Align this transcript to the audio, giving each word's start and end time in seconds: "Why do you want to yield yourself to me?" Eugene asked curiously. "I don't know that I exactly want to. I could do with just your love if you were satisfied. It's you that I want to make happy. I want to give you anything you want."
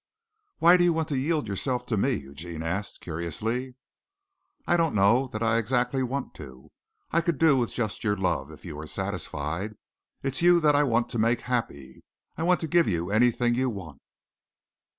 "Why 0.57 0.77
do 0.77 0.83
you 0.83 0.93
want 0.93 1.09
to 1.09 1.19
yield 1.19 1.47
yourself 1.47 1.85
to 1.85 1.95
me?" 1.95 2.15
Eugene 2.15 2.63
asked 2.63 3.01
curiously. 3.01 3.75
"I 4.65 4.75
don't 4.75 4.95
know 4.95 5.27
that 5.27 5.43
I 5.43 5.59
exactly 5.59 6.01
want 6.01 6.33
to. 6.41 6.71
I 7.11 7.21
could 7.21 7.37
do 7.37 7.55
with 7.55 7.71
just 7.71 8.03
your 8.03 8.17
love 8.17 8.49
if 8.51 8.65
you 8.65 8.75
were 8.77 8.87
satisfied. 8.87 9.75
It's 10.23 10.41
you 10.41 10.59
that 10.59 10.75
I 10.75 10.81
want 10.81 11.09
to 11.09 11.19
make 11.19 11.41
happy. 11.41 12.03
I 12.35 12.41
want 12.41 12.59
to 12.61 12.67
give 12.67 12.87
you 12.87 13.11
anything 13.11 13.53
you 13.53 13.69
want." 13.69 14.01